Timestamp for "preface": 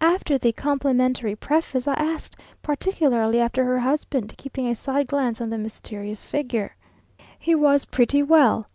1.36-1.86